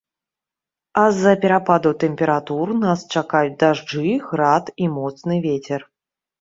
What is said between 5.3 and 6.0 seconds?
вецер.